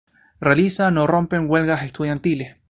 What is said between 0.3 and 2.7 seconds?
Realizan o rompen huelgas estudiantiles.